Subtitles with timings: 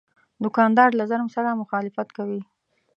[0.43, 2.41] دوکاندار له ظلم سره مخالفت کوي.